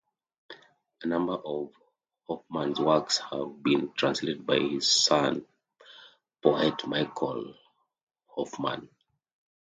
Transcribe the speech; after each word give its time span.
A 1.03 1.05
number 1.05 1.33
of 1.35 1.73
Hofmann's 2.27 2.79
works 2.79 3.19
have 3.19 3.61
been 3.61 3.91
translated 3.93 4.47
by 4.47 4.57
his 4.57 4.91
son, 4.91 5.45
poet 6.41 6.87
Michael 6.87 7.53
Hofmann. 8.25 8.89